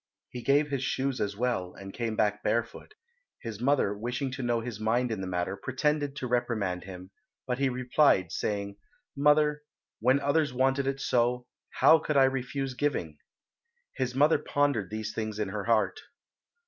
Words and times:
He 0.31 0.41
gave 0.41 0.71
his 0.71 0.83
shoes 0.83 1.21
as 1.21 1.37
well, 1.37 1.75
and 1.75 1.93
came 1.93 2.15
back 2.15 2.41
barefoot. 2.41 2.95
His 3.43 3.61
mother, 3.61 3.95
wishing 3.95 4.31
to 4.31 4.41
know 4.41 4.59
his 4.59 4.79
mind 4.79 5.11
in 5.11 5.21
the 5.21 5.27
matter, 5.27 5.55
pretended 5.55 6.15
to 6.15 6.27
reprimand 6.27 6.85
him, 6.85 7.11
but 7.45 7.59
he 7.59 7.69
replied, 7.69 8.31
saying, 8.31 8.77
"Mother, 9.15 9.61
when 9.99 10.19
others 10.19 10.53
wanted 10.55 10.87
it 10.87 10.99
so, 10.99 11.45
how 11.69 11.99
could 11.99 12.17
I 12.17 12.23
refuse 12.23 12.73
giving?" 12.73 13.19
His 13.95 14.15
mother 14.15 14.39
pondered 14.39 14.89
these 14.89 15.13
things 15.13 15.37
in 15.37 15.49
her 15.49 15.65
heart. 15.65 15.99